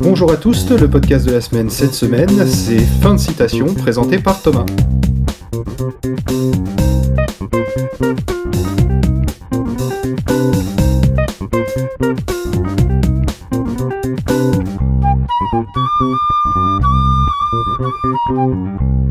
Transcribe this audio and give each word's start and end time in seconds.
Bonjour 0.00 0.32
à 0.32 0.36
tous, 0.36 0.70
le 0.70 0.88
podcast 0.88 1.26
de 1.26 1.32
la 1.32 1.40
semaine 1.40 1.70
cette 1.70 1.94
semaine, 1.94 2.46
c'est 2.46 2.78
Fin 2.78 3.14
de 3.14 3.18
citation 3.18 3.74
présenté 3.74 4.18
par 4.18 4.40
Thomas. 4.40 4.66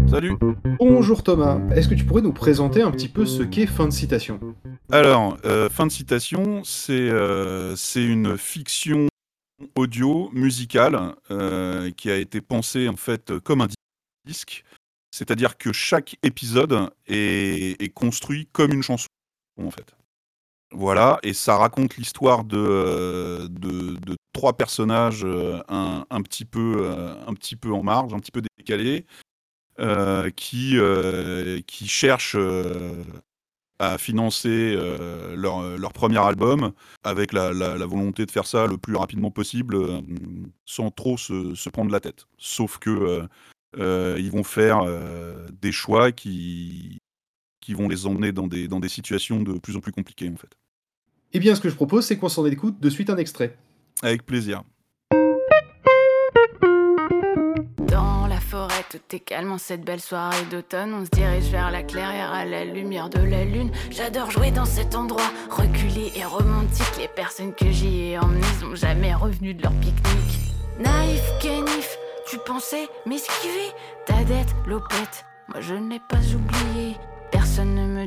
Salut. 0.08 0.38
Bonjour 0.78 1.24
Thomas, 1.24 1.60
est-ce 1.76 1.88
que 1.88 1.96
tu 1.96 2.06
pourrais 2.06 2.22
nous 2.22 2.34
présenter 2.34 2.84
un 2.84 2.92
petit 2.92 3.08
peu 3.08 3.26
ce 3.26 3.42
qu'est 3.42 3.66
Fin 3.66 3.88
de 3.88 3.92
citation? 3.92 4.40
Alors, 4.92 5.40
euh, 5.44 5.70
fin 5.70 5.88
de 5.88 5.92
citation, 5.92 6.64
c'est 6.64 7.10
euh, 7.10 7.76
c'est 7.76 8.04
une 8.04 8.38
fiction 8.38 9.08
audio 9.76 10.30
musicale 10.34 11.16
euh, 11.32 11.90
qui 11.98 12.12
a 12.12 12.18
été 12.18 12.42
pensée 12.42 12.88
en 12.88 12.96
fait 12.96 13.40
comme 13.40 13.62
un 13.62 13.68
disque, 14.28 14.64
c'est-à-dire 15.10 15.58
que 15.58 15.74
chaque 15.74 16.18
épisode 16.22 16.92
est, 17.08 17.82
est 17.82 17.90
construit 17.90 18.48
comme 18.52 18.72
une 18.72 18.84
chanson 18.84 19.08
en 19.60 19.72
fait. 19.72 19.96
Voilà, 20.72 21.20
et 21.24 21.34
ça 21.34 21.56
raconte 21.56 21.96
l'histoire 21.96 22.44
de, 22.44 23.48
trois 24.34 24.58
personnages 24.58 25.24
euh, 25.24 25.62
un, 25.70 26.06
un 26.10 26.22
petit 26.22 26.44
peu, 26.46 26.76
euh, 26.80 27.16
un 27.26 27.34
petit 27.34 27.56
peu 27.56 27.72
en 27.72 27.84
marge, 27.84 28.14
un 28.14 28.20
petit 28.20 28.32
peu 28.32 28.42
décalés, 28.58 29.06
euh, 29.80 30.30
qui, 30.32 30.78
qui 31.68 31.88
cherchent 31.88 32.38
à 33.80 33.98
financer 33.98 34.76
leur, 35.36 35.94
premier 35.94 36.20
album 36.20 36.74
avec 37.04 37.32
la, 37.32 37.52
volonté 37.86 38.26
de 38.26 38.32
faire 38.32 38.46
ça 38.46 38.68
le 38.68 38.78
plus 38.78 38.96
rapidement 38.96 39.32
possible 39.32 39.78
sans 40.66 40.92
trop 40.92 41.18
se, 41.18 41.56
se 41.56 41.70
prendre 41.70 41.92
la 41.92 42.02
tête. 42.02 42.26
Sauf 42.38 42.78
que 42.78 43.26
ils 43.78 44.32
vont 44.32 44.44
faire 44.44 44.82
des 45.62 45.72
choix 45.72 46.12
qui, 46.12 47.00
qui 47.68 47.74
vont 47.74 47.90
les 47.90 48.06
emmener 48.06 48.32
dans 48.32 48.48
des, 48.48 48.70
dans 48.70 48.80
des 48.80 48.88
situations 48.88 49.44
de 49.44 49.60
plus 49.60 49.76
en 49.76 49.82
plus 49.82 49.92
compliquées 49.92 50.32
en 50.34 50.38
fait. 50.38 50.58
Eh 51.34 51.40
bien 51.40 51.54
ce 51.54 51.60
que 51.60 51.68
je 51.68 51.76
propose 51.76 52.06
c'est 52.06 52.16
qu'on 52.16 52.30
s'en 52.30 52.46
écoute 52.46 52.80
de 52.80 52.90
suite 52.90 53.10
un 53.10 53.18
extrait. 53.18 53.58
Avec 54.02 54.26
plaisir. 54.26 54.64
Dans 57.90 58.26
la 58.28 58.40
forêt, 58.40 58.86
tout 58.90 59.02
est 59.14 59.20
calme 59.20 59.52
en 59.52 59.58
cette 59.58 59.84
belle 59.84 60.00
soirée 60.00 60.46
d'automne. 60.50 60.94
On 60.94 61.04
se 61.04 61.10
dirige 61.10 61.50
vers 61.52 61.70
la 61.70 61.84
clairière 61.84 62.32
à 62.32 62.46
la 62.46 62.64
lumière 62.64 63.10
de 63.10 63.20
la 63.20 63.44
lune. 63.44 63.72
J'adore 63.92 64.32
jouer 64.32 64.52
dans 64.52 64.64
cet 64.64 64.96
endroit 64.96 65.30
reculé 65.50 66.14
et 66.16 66.24
romantique. 66.24 66.98
Les 66.98 67.10
personnes 67.10 67.54
que 67.54 67.70
j'y 67.70 68.12
ai 68.12 68.18
emmenées 68.18 68.54
sont 68.62 68.76
jamais 68.76 69.14
revenues 69.14 69.56
de 69.56 69.64
leur 69.64 69.74
pique-nique. 69.82 70.40
Naïf, 70.80 71.22
canif, 71.42 71.98
tu 72.30 72.38
pensais 72.46 72.88
m'esquiver 73.06 73.74
Ta 74.06 74.24
dette, 74.24 74.56
l'opette, 74.66 75.26
moi 75.50 75.60
je 75.60 75.74
n'ai 75.74 76.00
pas 76.08 76.22
oublié. 76.34 76.96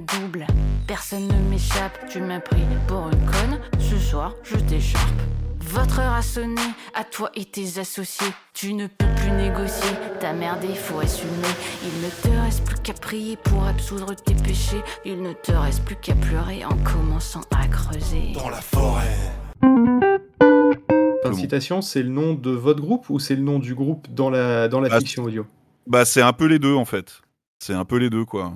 Double, 0.00 0.46
personne 0.86 1.26
ne 1.28 1.50
m'échappe. 1.50 2.08
Tu 2.08 2.20
m'as 2.20 2.40
pris 2.40 2.62
pour 2.86 3.08
une 3.08 3.26
conne, 3.26 3.60
ce 3.78 3.96
soir 3.98 4.34
je 4.42 4.56
t'écharpe. 4.56 5.04
Votre 5.60 6.00
heure 6.00 6.14
a 6.14 6.22
sonné, 6.22 6.60
à 6.94 7.04
toi 7.04 7.30
et 7.34 7.44
tes 7.44 7.78
associés. 7.78 8.32
Tu 8.54 8.72
ne 8.74 8.86
peux 8.86 9.06
plus 9.16 9.30
négocier, 9.30 9.90
ta 10.18 10.32
merde 10.32 10.64
il 10.68 10.76
faut 10.76 10.98
assumer. 11.00 11.30
Il 11.84 12.02
ne 12.02 12.08
te 12.10 12.42
reste 12.42 12.64
plus 12.64 12.78
qu'à 12.80 12.94
prier 12.94 13.36
pour 13.36 13.64
absoudre 13.66 14.14
tes 14.16 14.34
péchés. 14.34 14.80
Il 15.04 15.22
ne 15.22 15.32
te 15.32 15.52
reste 15.52 15.84
plus 15.84 15.96
qu'à 15.96 16.14
pleurer 16.14 16.64
en 16.64 16.76
commençant 16.78 17.42
à 17.54 17.66
creuser. 17.68 18.32
Dans 18.34 18.48
la 18.48 18.60
forêt. 18.60 19.18
Fin 21.22 21.30
de 21.30 21.34
citation 21.34 21.82
c'est 21.82 22.02
le 22.02 22.08
nom 22.08 22.34
de 22.34 22.50
votre 22.50 22.80
groupe 22.80 23.10
ou 23.10 23.18
c'est 23.18 23.36
le 23.36 23.42
nom 23.42 23.58
du 23.58 23.74
groupe 23.74 24.08
dans 24.12 24.30
la, 24.30 24.68
dans 24.68 24.80
la 24.80 24.88
Ah, 24.92 24.98
fiction 24.98 25.24
audio? 25.24 25.46
Bah, 25.86 26.04
c'est 26.04 26.22
un 26.22 26.32
peu 26.32 26.46
les 26.46 26.58
deux 26.58 26.74
en 26.74 26.84
fait. 26.86 27.20
C'est 27.58 27.74
un 27.74 27.84
peu 27.84 27.96
les 27.96 28.08
deux 28.08 28.24
quoi. 28.24 28.54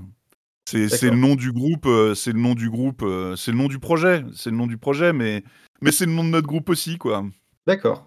C'est 0.67 0.89
c'est 0.89 1.11
le 1.11 1.17
nom 1.17 1.35
du 1.35 1.53
groupe, 1.53 1.87
euh, 1.87 2.15
c'est 2.15 2.33
le 2.33 2.39
nom 2.39 2.55
du 2.55 2.71
groupe, 2.71 3.03
euh, 3.03 3.37
c'est 3.37 3.51
le 3.51 3.59
nom 3.59 3.69
du 3.69 3.79
projet, 3.79 4.25
c'est 4.35 4.51
le 4.51 4.57
nom 4.57 4.67
du 4.67 4.79
projet, 4.79 5.13
mais 5.13 5.45
mais 5.83 5.93
c'est 5.93 6.07
le 6.07 6.13
nom 6.13 6.25
de 6.25 6.31
notre 6.31 6.47
groupe 6.47 6.71
aussi 6.71 6.97
quoi. 6.97 7.25
D'accord. 7.67 8.05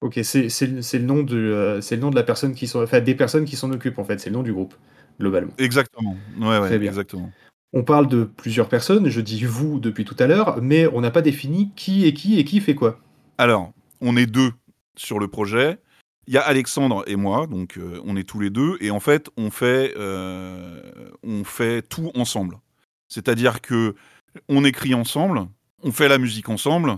Ok, 0.00 0.18
c'est 0.22 0.42
le 0.42 0.98
nom 0.98 1.22
de 1.22 1.36
euh, 1.36 1.80
le 1.90 1.96
nom 1.96 2.10
de 2.10 2.16
la 2.16 2.24
personne 2.24 2.54
qui 2.54 2.70
enfin 2.74 3.00
des 3.00 3.14
personnes 3.14 3.44
qui 3.44 3.56
s'en 3.56 3.70
occupent 3.70 3.98
en 3.98 4.04
fait, 4.04 4.18
c'est 4.18 4.30
le 4.30 4.36
nom 4.36 4.42
du 4.42 4.52
groupe 4.52 4.74
globalement. 5.20 5.52
Exactement. 5.58 6.16
Ouais 6.40 6.58
ouais. 6.58 6.66
Très 6.66 6.78
bien. 6.78 6.90
Exactement. 6.90 7.30
On 7.72 7.84
parle 7.84 8.08
de 8.08 8.24
plusieurs 8.24 8.68
personnes, 8.68 9.08
je 9.08 9.20
dis 9.20 9.44
vous 9.44 9.80
depuis 9.80 10.04
tout 10.04 10.16
à 10.18 10.26
l'heure, 10.26 10.60
mais 10.62 10.86
on 10.88 11.00
n'a 11.00 11.10
pas 11.10 11.22
défini 11.22 11.70
qui 11.74 12.06
est 12.06 12.12
qui 12.12 12.38
et 12.38 12.44
qui 12.44 12.60
fait 12.60 12.74
quoi. 12.74 13.00
Alors, 13.38 13.72
on 14.00 14.16
est 14.16 14.26
deux 14.26 14.52
sur 14.96 15.18
le 15.18 15.28
projet. 15.28 15.78
Il 16.26 16.34
y 16.34 16.38
a 16.38 16.42
Alexandre 16.42 17.04
et 17.06 17.16
moi, 17.16 17.46
donc 17.46 17.76
euh, 17.76 18.00
on 18.04 18.16
est 18.16 18.24
tous 18.24 18.40
les 18.40 18.50
deux, 18.50 18.76
et 18.80 18.90
en 18.90 19.00
fait, 19.00 19.28
on 19.36 19.50
fait, 19.50 19.94
euh, 19.96 20.80
on 21.22 21.44
fait 21.44 21.82
tout 21.82 22.10
ensemble. 22.14 22.58
C'est-à-dire 23.08 23.60
que 23.60 23.94
on 24.48 24.64
écrit 24.64 24.94
ensemble, 24.94 25.46
on 25.82 25.92
fait 25.92 26.08
la 26.08 26.18
musique 26.18 26.48
ensemble, 26.48 26.96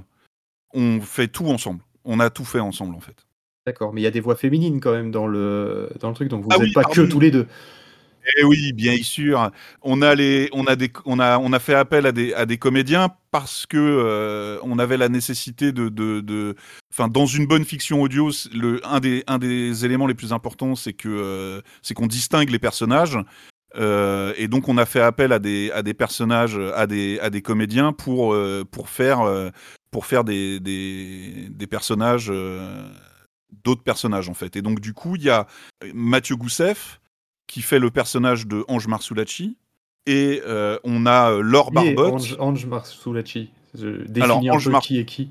on 0.75 1.01
fait 1.01 1.29
tout 1.29 1.47
ensemble. 1.47 1.81
On 2.05 2.21
a 2.21 2.31
tout 2.31 2.45
fait 2.45 2.61
ensemble, 2.61 2.95
en 2.95 3.01
fait. 3.01 3.27
D'accord, 3.67 3.93
mais 3.93 4.01
il 4.01 4.05
y 4.05 4.07
a 4.07 4.13
des 4.13 4.21
voix 4.21 4.37
féminines 4.37 4.81
quand 4.81 4.93
même 4.93 5.11
dans 5.11 5.27
le 5.27 5.91
dans 5.99 6.09
le 6.09 6.15
truc, 6.15 6.29
donc 6.29 6.43
vous 6.43 6.49
Ah 6.53 6.59
n'êtes 6.59 6.69
oui, 6.69 6.73
pas 6.73 6.85
que 6.85 6.95
pardon. 6.95 7.09
tous 7.11 7.19
les 7.21 7.33
deux. 7.33 7.49
Eh 8.35 8.45
oui, 8.45 8.73
bien 8.73 8.97
sûr. 9.03 9.51
On 9.83 10.03
a 10.03 10.15
on 10.53 10.67
a 11.21 11.39
on 11.39 11.53
a, 11.53 11.59
fait 11.61 11.75
appel 11.75 12.07
à 12.07 12.13
des, 12.13 12.59
comédiens 12.59 13.11
parce 13.31 13.67
que 13.67 13.77
euh, 13.77 14.59
on 14.63 14.79
avait 14.79 14.97
la 14.97 15.09
nécessité 15.09 15.73
de, 15.73 15.89
de, 15.89 16.57
enfin, 16.93 17.09
dans 17.09 17.27
une 17.27 17.47
bonne 17.47 17.65
fiction 17.65 18.03
audio, 18.03 18.31
un 18.85 19.01
des, 19.01 19.23
un 19.27 19.39
des 19.39 19.85
éléments 19.85 20.07
les 20.07 20.15
plus 20.15 20.33
importants, 20.33 20.75
c'est 20.75 20.93
que, 20.93 21.09
euh, 21.09 21.61
c'est 21.83 21.95
qu'on 21.95 22.07
distingue 22.07 22.51
les 22.51 22.59
personnages. 22.59 23.19
Euh, 23.77 24.33
et 24.37 24.49
donc, 24.49 24.69
on 24.69 24.79
a 24.79 24.87
fait 24.87 25.03
appel 25.03 25.33
à 25.33 25.39
des, 25.39 25.71
à 25.73 25.83
des 25.83 25.95
personnages, 25.95 26.59
à 26.75 26.87
des, 26.87 27.19
à 27.21 27.31
des 27.31 27.43
comédiens 27.43 27.93
pour, 27.93 28.37
pour 28.71 28.89
faire, 28.89 29.53
pour 29.91 30.07
faire 30.07 30.25
des, 30.25 30.59
des, 30.59 31.49
des 31.51 31.67
personnages, 31.67 32.33
d'autres 33.65 33.85
personnages 33.85 34.29
en 34.29 34.35
fait. 34.35 34.57
Et 34.57 34.63
donc, 34.63 34.81
du 34.81 34.95
coup, 34.95 35.15
il 35.17 35.23
y 35.23 35.31
a 35.31 35.47
Mathieu 35.95 36.37
Goussef 36.37 37.01
qui 37.47 37.63
fait 37.63 37.79
le 37.79 37.91
personnage 37.91 38.47
de 38.47 38.65
Ange 38.69 38.87
Marsoulacci. 38.87 39.57
Et 40.07 40.41
euh, 40.47 40.79
on 40.85 41.05
a 41.05 41.33
euh, 41.33 41.41
Laure 41.41 41.73
Barbotte. 41.73 42.15
Ange, 42.15 42.37
Ange 42.39 42.67
Marsoulacci. 42.67 43.51
Un 43.75 44.59
peu 44.59 44.71
Mar- 44.71 44.83
qui 44.83 44.99
est 44.99 45.05
qui. 45.05 45.31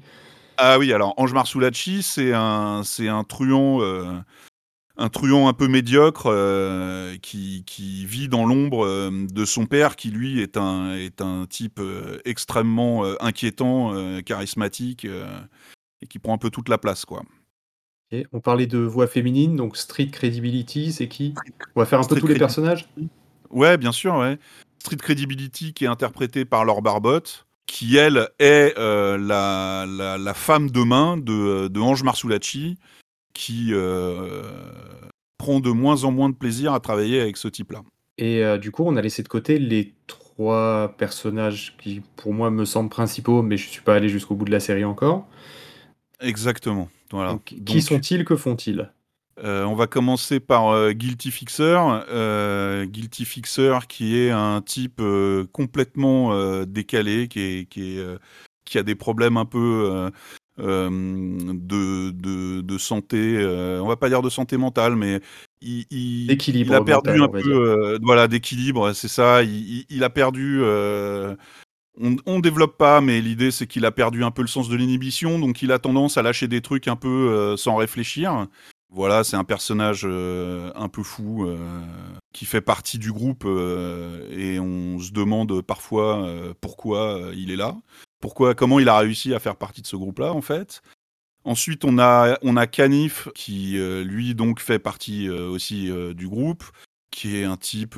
Ah 0.58 0.78
oui, 0.78 0.94
alors 0.94 1.14
Ange 1.18 1.34
Marsoulacci, 1.34 2.04
c'est 2.04 2.34
un, 2.34 2.84
c'est 2.84 3.08
un 3.08 3.24
truand, 3.24 3.82
euh, 3.82 4.20
un 4.98 5.10
truand 5.10 5.48
un 5.48 5.54
peu 5.54 5.68
médiocre 5.68 6.28
euh, 6.28 7.18
qui, 7.22 7.64
qui 7.66 8.06
vit 8.06 8.28
dans 8.28 8.46
l'ombre 8.46 8.86
euh, 8.86 9.10
de 9.12 9.46
son 9.46 9.66
père, 9.66 9.96
qui 9.96 10.12
lui 10.12 10.42
est 10.42 10.58
un, 10.58 10.94
est 10.94 11.22
un 11.22 11.46
type 11.46 11.80
euh, 11.80 12.20
extrêmement 12.26 13.04
inquiétant, 13.20 13.94
charismatique, 14.24 15.06
et 16.02 16.08
qui 16.08 16.20
prend 16.20 16.34
un 16.34 16.38
peu 16.38 16.50
toute 16.50 16.70
la 16.70 16.78
place, 16.78 17.06
quoi. 17.06 17.24
On 18.32 18.40
parlait 18.40 18.68
de 18.68 18.78
voix 18.78 19.08
féminine, 19.08 19.56
donc 19.56 19.78
Street 19.78 20.08
Credibility, 20.08 20.94
c'est 20.94 21.08
qui? 21.08 21.34
On 21.76 21.82
va 21.82 21.86
faire 21.86 22.00
un 22.00 22.04
peu 22.04 22.20
tous 22.20 22.28
les 22.28 22.36
personnages? 22.36 22.88
Ouais, 23.50 23.78
bien 23.78 23.92
sûr, 23.92 24.16
ouais. 24.16 24.38
Street 24.80 24.98
Credibility 24.98 25.74
qui 25.74 25.86
est 25.86 25.88
interprétée 25.88 26.46
par 26.46 26.64
Laure 26.66 26.82
Barbotte, 26.82 27.46
qui 27.66 27.98
elle 27.98 28.30
est 28.40 28.74
euh, 28.78 29.18
la, 29.18 29.86
la, 29.88 30.18
la 30.18 30.34
femme 30.34 30.70
de 30.70 30.84
main 30.84 31.18
de, 31.18 31.68
de 31.68 31.80
Ange 31.80 32.04
Marsoulacci, 32.04 32.78
qui 33.34 33.70
euh, 33.72 34.44
prend 35.38 35.60
de 35.60 35.72
moins 35.72 36.04
en 36.04 36.12
moins 36.12 36.30
de 36.30 36.36
plaisir 36.36 36.74
à 36.74 36.80
travailler 36.80 37.20
avec 37.20 37.38
ce 37.38 37.48
type-là. 37.48 37.82
Et 38.18 38.46
euh, 38.46 38.58
du 38.58 38.72
coup, 38.72 38.84
on 38.86 38.96
a 38.96 39.02
laissé 39.02 39.24
de 39.24 39.28
côté 39.28 39.60
les 39.60 39.94
trois 40.08 40.94
personnages 40.98 41.76
qui, 41.78 42.02
pour 42.16 42.34
moi, 42.34 42.50
me 42.50 42.64
semblent 42.64 42.90
principaux, 42.90 43.42
mais 43.42 43.58
je 43.58 43.68
suis 43.68 43.82
pas 43.82 43.96
allé 43.96 44.08
jusqu'au 44.08 44.36
bout 44.36 44.46
de 44.46 44.52
la 44.52 44.62
série 44.62 44.86
encore. 44.86 45.28
Exactement. 46.20 46.90
Voilà. 47.12 47.32
Donc, 47.32 47.44
qui 47.46 47.60
Donc, 47.62 47.82
sont-ils 47.82 48.26
Que 48.26 48.36
font-ils? 48.36 48.90
Euh, 49.44 49.66
on 49.66 49.76
va 49.76 49.88
commencer 49.88 50.40
par 50.40 50.70
euh, 50.70 50.94
Guilty 50.94 51.32
Fixer. 51.32 51.78
Euh, 52.10 52.86
Guilty 52.86 53.26
Fixer 53.26 53.80
qui 53.88 54.18
est 54.18 54.32
un 54.32 54.62
type 54.62 55.02
complètement 55.52 56.64
décalé, 56.66 57.28
qui, 57.28 57.40
est, 57.40 57.66
qui, 57.70 57.98
est, 57.98 58.06
qui 58.64 58.78
a 58.78 58.84
des 58.84 58.96
problèmes 58.96 59.38
un 59.38 59.46
peu 59.46 60.10
de, 60.58 62.12
de, 62.12 62.62
de 62.62 62.78
santé, 62.78 63.46
on 63.82 63.88
va 63.88 63.98
pas 63.98 64.10
dire 64.10 64.22
de 64.22 64.30
santé 64.30 64.58
mentale, 64.58 64.96
mais 64.96 65.20
il, 65.62 65.86
il, 65.90 66.32
a 66.74 66.82
perdu 66.82 67.20
mental, 67.20 67.22
un 67.22 67.28
peu 67.28 68.00
voilà, 68.04 68.28
d'équilibre, 68.28 68.94
c'est 68.94 69.08
ça. 69.10 69.44
Il 69.44 70.04
a 70.04 70.10
perdu. 70.10 70.62
On, 72.02 72.16
on 72.26 72.40
développe 72.40 72.78
pas, 72.78 73.02
mais 73.02 73.22
l'idée 73.22 73.52
c'est 73.52 73.68
qu'il 73.68 73.86
a 73.86 73.92
perdu 73.92 74.24
un 74.24 74.32
peu 74.32 74.42
le 74.42 74.48
sens 74.48 74.70
de 74.70 74.76
l'inhibition, 74.76 75.40
donc 75.40 75.62
il 75.62 75.72
a 75.72 75.80
tendance 75.80 76.18
à 76.18 76.22
lâcher 76.22 76.48
des 76.48 76.62
trucs 76.62 76.88
un 76.88 76.96
peu 76.96 77.08
euh, 77.08 77.58
sans 77.58 77.76
réfléchir. 77.76 78.48
Voilà, 78.90 79.24
c'est 79.24 79.36
un 79.36 79.44
personnage 79.44 80.04
euh, 80.06 80.72
un 80.76 80.88
peu 80.88 81.04
fou 81.04 81.46
euh, 81.46 81.58
qui 82.34 82.46
fait 82.46 82.62
partie 82.62 82.98
du 82.98 83.12
groupe 83.12 83.46
et 83.46 84.60
on 84.60 85.00
se 85.00 85.12
demande 85.12 85.62
parfois 85.62 86.30
pourquoi 86.62 87.32
il 87.36 87.52
est 87.52 87.58
là, 87.58 87.76
pourquoi, 88.22 88.56
comment 88.56 88.80
il 88.80 88.88
a 88.88 88.98
réussi 88.98 89.34
à 89.34 89.40
faire 89.40 89.58
partie 89.58 89.82
de 89.82 89.88
ce 89.88 89.96
groupe-là 89.96 90.34
en 90.34 90.42
fait. 90.42 90.82
Ensuite, 91.44 91.86
on 91.86 92.00
a 92.00 92.38
on 92.42 92.58
a 92.58 92.68
Canif 92.68 93.28
qui 93.36 93.78
lui 94.04 94.34
donc 94.34 94.60
fait 94.60 94.80
partie 94.80 95.30
aussi 95.30 95.92
du 96.16 96.28
groupe, 96.28 96.64
qui 97.12 97.38
est 97.38 97.44
un 97.44 97.58
type 97.58 97.98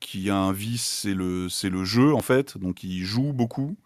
qui 0.00 0.30
a 0.30 0.36
un 0.36 0.52
vice, 0.52 0.86
c'est 1.02 1.14
le, 1.14 1.48
c'est 1.48 1.70
le 1.70 1.84
jeu 1.84 2.14
en 2.14 2.20
fait. 2.20 2.58
Donc 2.58 2.82
il 2.82 3.04
joue 3.04 3.32
beaucoup 3.32 3.76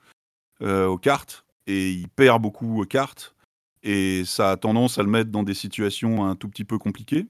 euh, 0.62 0.86
aux 0.86 0.98
cartes 0.98 1.44
et 1.66 1.90
il 1.90 2.08
perd 2.08 2.40
beaucoup 2.40 2.80
aux 2.80 2.86
cartes. 2.86 3.34
Et 3.82 4.24
ça 4.24 4.52
a 4.52 4.56
tendance 4.56 4.98
à 4.98 5.02
le 5.02 5.10
mettre 5.10 5.30
dans 5.30 5.42
des 5.42 5.52
situations 5.52 6.24
un 6.24 6.36
tout 6.36 6.48
petit 6.48 6.64
peu 6.64 6.78
compliquées. 6.78 7.26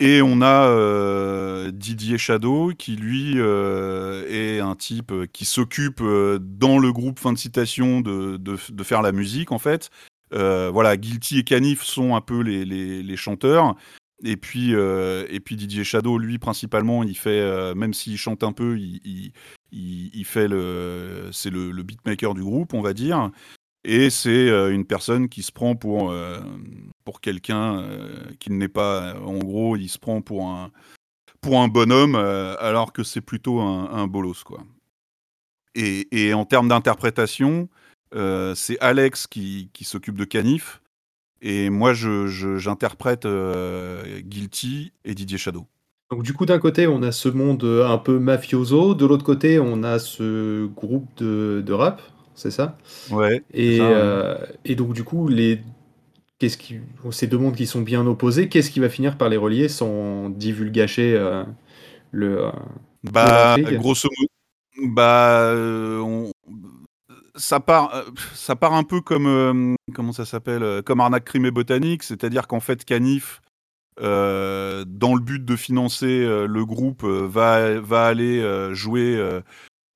Et 0.00 0.20
on 0.20 0.42
a 0.42 0.66
euh, 0.66 1.70
Didier 1.70 2.18
Shadow 2.18 2.72
qui 2.76 2.96
lui 2.96 3.34
euh, 3.36 4.26
est 4.28 4.60
un 4.60 4.74
type 4.74 5.12
qui 5.32 5.44
s'occupe 5.44 6.02
dans 6.02 6.78
le 6.78 6.92
groupe 6.92 7.18
fin 7.18 7.32
de 7.32 7.38
citation 7.38 8.00
de, 8.00 8.36
de, 8.36 8.82
faire 8.82 9.00
la 9.00 9.12
musique 9.12 9.52
en 9.52 9.58
fait. 9.58 9.90
voilà, 10.32 10.96
Guilty 10.96 11.38
et 11.38 11.44
Canif 11.44 11.82
sont 11.82 12.14
un 12.16 12.20
peu 12.20 12.40
les, 12.40 12.64
les 12.64 13.16
chanteurs. 13.16 13.76
Et 14.24 14.36
puis, 14.36 14.74
euh, 14.74 15.26
et 15.28 15.40
puis 15.40 15.56
Didier 15.56 15.84
Shadow, 15.84 16.18
lui, 16.18 16.38
principalement, 16.38 17.02
il 17.02 17.16
fait, 17.16 17.40
euh, 17.40 17.74
même 17.74 17.92
s'il 17.92 18.16
chante 18.16 18.42
un 18.42 18.52
peu, 18.52 18.78
il, 18.78 19.32
fait 20.24 20.48
le, 20.48 21.28
c'est 21.32 21.50
le, 21.50 21.82
beatmaker 21.82 22.34
du 22.34 22.42
groupe, 22.42 22.72
on 22.72 22.80
va 22.80 22.94
dire. 22.94 23.30
Et 23.84 24.10
c'est 24.10 24.48
euh, 24.48 24.72
une 24.72 24.86
personne 24.86 25.28
qui 25.28 25.42
se 25.42 25.52
prend 25.52 25.76
pour, 25.76 26.14
pour 27.04 27.20
quelqu'un 27.20 27.86
qui 28.40 28.50
n'est 28.52 28.68
pas. 28.68 29.16
En 29.20 29.38
gros, 29.38 29.76
il 29.76 29.88
se 29.88 29.98
prend 29.98 30.22
pour 30.22 30.46
un, 30.48 30.70
pour 31.42 31.60
un 31.60 31.68
bonhomme, 31.68 32.14
alors 32.14 32.92
que 32.92 33.02
c'est 33.02 33.20
plutôt 33.20 33.60
un, 33.60 33.90
un, 33.92 34.06
bolos, 34.06 34.44
quoi. 34.44 34.64
Et, 35.74 36.08
et 36.10 36.32
en 36.32 36.46
termes 36.46 36.68
d'interprétation, 36.68 37.68
c'est 38.54 38.78
Alex 38.80 39.26
qui, 39.26 39.68
qui 39.74 39.84
s'occupe 39.84 40.16
de 40.16 40.24
Canif. 40.24 40.80
Et 41.42 41.70
moi, 41.70 41.92
j'interprète 41.92 43.24
je, 43.24 43.28
euh, 43.28 44.20
Guilty 44.20 44.92
et 45.04 45.14
Didier 45.14 45.38
Shadow. 45.38 45.66
Donc 46.10 46.22
du 46.22 46.32
coup, 46.32 46.46
d'un 46.46 46.58
côté, 46.58 46.86
on 46.86 47.02
a 47.02 47.12
ce 47.12 47.28
monde 47.28 47.64
un 47.64 47.98
peu 47.98 48.18
mafioso, 48.18 48.94
de 48.94 49.04
l'autre 49.06 49.24
côté, 49.24 49.58
on 49.58 49.82
a 49.82 49.98
ce 49.98 50.66
groupe 50.66 51.08
de, 51.16 51.62
de 51.66 51.72
rap, 51.72 52.00
c'est 52.34 52.52
ça? 52.52 52.78
Ouais. 53.10 53.42
Et, 53.52 53.78
ça, 53.78 53.88
ouais. 53.88 53.94
euh, 53.94 54.36
et 54.64 54.76
donc 54.76 54.92
du 54.92 55.02
coup, 55.02 55.26
les, 55.26 55.60
qu'est-ce 56.38 56.58
qui, 56.58 56.76
ces 57.10 57.26
deux 57.26 57.38
mondes 57.38 57.56
qui 57.56 57.66
sont 57.66 57.80
bien 57.80 58.06
opposés, 58.06 58.48
qu'est-ce 58.48 58.70
qui 58.70 58.78
va 58.78 58.88
finir 58.88 59.18
par 59.18 59.28
les 59.28 59.36
relier 59.36 59.68
sans 59.68 60.30
divulgacher 60.30 61.14
euh, 61.16 61.42
le... 62.12 62.44
Euh, 62.44 62.50
bah, 63.02 63.56
grosso 63.72 64.08
modo, 64.16 64.92
bah, 64.94 65.54
on, 65.56 66.30
ça 67.36 67.60
part, 67.60 67.94
euh, 67.94 68.04
ça 68.34 68.56
part 68.56 68.74
un 68.74 68.84
peu 68.84 69.00
comme 69.00 69.26
euh, 69.26 69.74
comment 69.94 70.12
ça 70.12 70.24
s'appelle, 70.24 70.62
euh, 70.62 70.82
comme 70.82 71.00
arnaque 71.00 71.24
crime 71.24 71.46
et 71.46 71.50
botanique, 71.50 72.02
c'est-à-dire 72.02 72.46
qu'en 72.46 72.60
fait 72.60 72.84
Canif, 72.84 73.40
euh, 74.00 74.84
dans 74.86 75.14
le 75.14 75.20
but 75.20 75.44
de 75.44 75.56
financer 75.56 76.26
le 76.26 76.64
groupe, 76.64 77.04
va 77.04 77.80
va 77.80 78.06
aller 78.06 78.42
jouer 78.74 79.40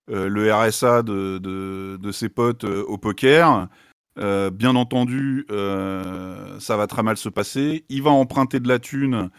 le 0.08 0.52
RSA 0.54 1.02
de, 1.02 1.38
de, 1.38 2.12
ses 2.12 2.28
potes 2.28 2.64
au 2.64 2.96
poker. 2.98 3.68
bien 4.16 4.74
entendu, 4.76 5.44
ça 5.48 6.76
va 6.76 6.86
très 6.86 7.02
mal 7.02 7.18
se 7.18 7.28
passer. 7.28 7.84
Il 7.90 8.02
va 8.02 8.10
emprunter 8.10 8.60
de 8.60 8.68
la 8.68 8.78
thune. 8.78 9.30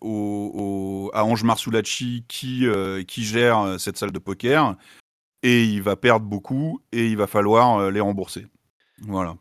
Au, 0.00 1.10
à 1.14 1.24
Ange 1.24 1.44
Marsoulacci 1.44 2.24
qui, 2.26 2.66
qui 3.06 3.22
gère 3.24 3.76
cette 3.78 3.98
salle 3.98 4.12
de 4.12 4.18
poker 4.18 4.76
et 5.42 5.64
il 5.64 5.82
va 5.82 5.96
perdre 5.96 6.26
beaucoup 6.26 6.80
et 6.92 7.06
il 7.06 7.16
va 7.16 7.26
falloir 7.26 7.78
euh, 7.78 7.90
les 7.90 8.00
rembourser. 8.00 8.46
Voilà. 9.02 9.36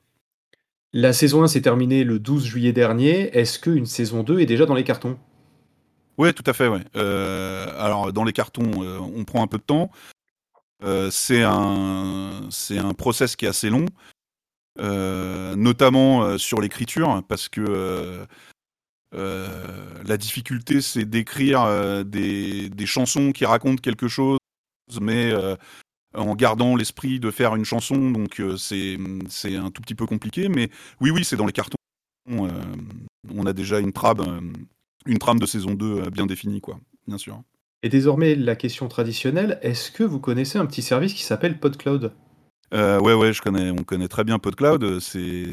La 0.93 1.11
saison 1.11 1.43
1 1.43 1.47
s'est 1.47 1.61
terminée 1.61 2.05
le 2.05 2.19
12 2.19 2.45
juillet 2.45 2.71
dernier. 2.71 3.37
Est-ce 3.37 3.59
qu'une 3.59 3.85
saison 3.85 4.23
2 4.23 4.39
est 4.39 4.45
déjà 4.45 4.65
dans 4.65 4.75
les 4.75 4.85
cartons? 4.85 5.17
Oui, 6.17 6.33
tout 6.33 6.43
à 6.45 6.53
fait. 6.53 6.67
Ouais. 6.67 6.83
Euh, 6.95 7.67
alors, 7.77 8.13
dans 8.13 8.23
les 8.23 8.33
cartons, 8.33 8.71
euh, 8.81 8.99
on 8.99 9.25
prend 9.25 9.43
un 9.43 9.47
peu 9.47 9.57
de 9.57 9.63
temps. 9.63 9.91
Euh, 10.83 11.09
c'est 11.11 11.43
un, 11.43 12.49
process 12.97 13.35
qui 13.35 13.45
est 13.45 13.49
assez 13.49 13.69
long, 13.69 13.85
notamment 14.77 16.37
sur 16.37 16.61
l'écriture, 16.61 17.23
parce 17.27 17.49
que 17.49 18.25
la 19.11 20.17
difficulté, 20.17 20.81
c'est 20.81 21.05
d'écrire 21.05 22.05
des, 22.05 22.69
des, 22.69 22.85
chansons 22.85 23.31
qui 23.31 23.45
racontent 23.45 23.81
quelque 23.81 24.07
chose, 24.07 24.37
mais 25.01 25.33
en 26.15 26.35
gardant 26.35 26.75
l'esprit 26.75 27.19
de 27.19 27.31
faire 27.31 27.55
une 27.55 27.65
chanson, 27.65 28.11
donc 28.11 28.39
euh, 28.39 28.57
c'est 28.57 28.97
un 29.55 29.71
tout 29.71 29.81
petit 29.81 29.95
peu 29.95 30.05
compliqué, 30.05 30.49
mais 30.49 30.69
oui, 31.01 31.11
oui, 31.11 31.23
c'est 31.23 31.35
dans 31.35 31.45
les 31.45 31.51
cartons. 31.51 31.77
Euh, 32.29 32.49
on 33.33 33.45
a 33.45 33.53
déjà 33.53 33.79
une 33.79 33.93
trame, 33.93 34.21
euh, 34.21 34.41
une 35.05 35.17
trame 35.19 35.39
de 35.39 35.45
saison 35.45 35.73
2 35.73 36.09
bien 36.09 36.25
définie, 36.25 36.61
quoi, 36.61 36.79
bien 37.07 37.17
sûr. 37.17 37.41
Et 37.83 37.89
désormais, 37.89 38.35
la 38.35 38.55
question 38.55 38.87
traditionnelle, 38.87 39.59
est-ce 39.61 39.91
que 39.91 40.03
vous 40.03 40.19
connaissez 40.19 40.57
un 40.57 40.65
petit 40.65 40.81
service 40.81 41.13
qui 41.13 41.23
s'appelle 41.23 41.59
PodCloud? 41.59 42.13
Euh, 42.73 42.99
Ouais, 42.99 43.13
ouais, 43.13 43.31
je 43.31 43.41
connais, 43.41 43.69
on 43.69 43.83
connaît 43.83 44.07
très 44.07 44.23
bien 44.23 44.39
PodCloud, 44.39 44.99
c'est 44.99 45.51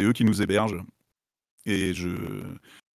eux 0.00 0.12
qui 0.12 0.24
nous 0.24 0.42
hébergent. 0.42 0.84
Et 1.66 1.92
je 1.94 2.08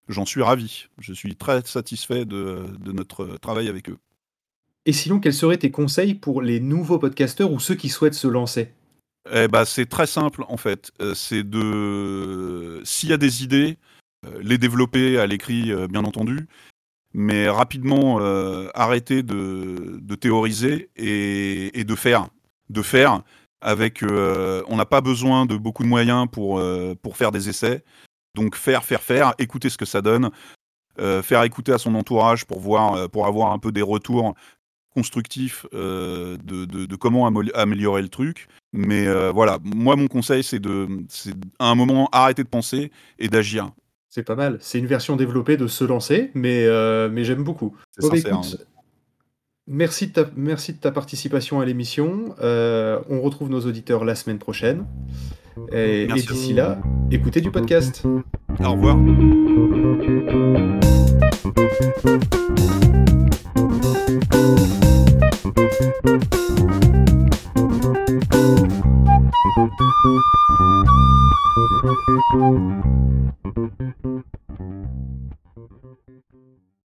j'en 0.08 0.26
suis 0.26 0.42
ravi. 0.42 0.88
Je 1.00 1.14
suis 1.14 1.36
très 1.36 1.62
satisfait 1.62 2.26
de, 2.26 2.66
de 2.80 2.92
notre 2.92 3.38
travail 3.38 3.68
avec 3.68 3.90
eux. 3.90 3.98
Et 4.86 4.94
sinon, 4.94 5.20
quels 5.20 5.34
seraient 5.34 5.58
tes 5.58 5.72
conseils 5.72 6.14
pour 6.14 6.42
les 6.42 6.60
nouveaux 6.60 7.00
podcasteurs 7.00 7.52
ou 7.52 7.60
ceux 7.60 7.76
qui 7.76 7.90
souhaitent 7.90 8.14
se 8.14 8.28
lancer? 8.28 8.74
Eh 9.32 9.48
ben, 9.48 9.64
C'est 9.64 9.86
très 9.86 10.08
simple 10.08 10.44
en 10.48 10.58
fait. 10.58 10.92
Euh, 11.02 11.14
c'est 11.14 11.44
de. 11.44 12.82
S'il 12.84 13.10
y 13.10 13.14
a 13.14 13.18
des 13.18 13.44
idées, 13.44 13.78
euh, 14.26 14.40
les 14.42 14.58
développer 14.58 15.18
à 15.18 15.26
l'écrit, 15.26 15.72
euh, 15.72 15.88
bien 15.88 16.04
entendu, 16.04 16.48
mais 17.14 17.48
rapidement 17.48 18.18
arrêter 18.74 19.24
de, 19.24 20.00
de 20.02 20.16
théoriser 20.16 20.90
et, 20.98 21.80
et, 21.80 21.84
de 21.84 21.96
faire. 21.96 22.28
De 22.70 22.82
faire 22.82 23.22
avec. 23.62 24.04
On 24.04 24.76
n'a 24.76 24.86
pas 24.86 25.02
besoin 25.02 25.46
de 25.46 25.56
beaucoup 25.56 25.84
de 25.84 25.88
moyens 25.88 26.28
pour, 26.30 26.62
pour 27.02 27.18
faire 27.18 27.32
des 27.32 27.50
essais. 27.50 27.84
Donc 28.36 28.56
faire, 28.56 28.84
faire, 28.84 29.04
faire, 29.04 29.36
écouter 29.38 29.70
ce 29.70 29.78
que 29.78 29.86
ça 29.86 30.02
donne, 30.02 30.32
faire 30.98 31.44
écouter 31.44 31.72
à 31.72 31.78
son 31.78 31.94
entourage 31.94 32.46
pour 32.46 32.60
voir, 32.60 33.08
pour 33.12 33.28
avoir 33.28 33.52
un 33.52 33.60
peu 33.60 33.72
des 33.72 33.84
retours 33.84 34.34
constructif 34.94 35.66
euh, 35.74 36.38
de, 36.44 36.66
de, 36.66 36.86
de, 36.86 36.96
comment 36.96 37.28
améliorer 37.28 38.02
le 38.02 38.10
truc. 38.10 38.48
Mais 38.72 39.08
euh, 39.08 39.32
voilà, 39.32 39.60
moi, 39.64 39.96
mon 39.96 40.08
conseil, 40.08 40.44
c'est 40.44 40.60
de, 40.60 40.88
à 41.60 41.70
un 41.70 41.76
moment, 41.76 42.10
arrêter 42.12 42.44
de 42.44 42.50
penser 42.50 42.92
et 43.20 43.28
d'agir. 43.28 43.72
C'est 44.10 44.24
pas 44.24 44.36
mal. 44.36 44.58
C'est 44.62 44.80
une 44.80 44.86
version 44.86 45.16
développée 45.16 45.58
de 45.58 45.68
se 45.68 45.84
lancer, 45.84 46.32
mais, 46.36 46.66
euh, 46.66 47.10
mais 47.12 47.24
j'aime 47.24 47.44
beaucoup. 47.44 47.76
Oh, 48.00 48.10
sincère, 48.10 48.34
écoute, 48.34 48.58
hein. 48.60 48.66
merci, 49.68 50.08
de 50.08 50.14
ta, 50.14 50.26
merci 50.36 50.74
de 50.74 50.78
ta 50.78 50.92
participation 50.92 51.60
à 51.60 51.66
l'émission. 51.66 52.36
Euh, 52.42 53.00
on 53.10 53.22
retrouve 53.22 53.50
nos 53.50 53.62
auditeurs 53.62 54.06
la 54.06 54.16
semaine 54.16 54.40
prochaine. 54.40 54.86
Et, 55.72 56.04
et 56.04 56.08
d'ici 56.08 56.54
là, 56.54 56.80
écoutez 57.12 57.42
du 57.42 57.52
podcast. 57.52 58.04
Au 58.60 58.72
revoir. 58.72 58.98